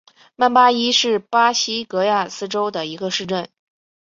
[0.35, 3.47] 曼巴伊是巴西戈亚斯州的一个市镇。